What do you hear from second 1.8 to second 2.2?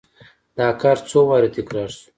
شو.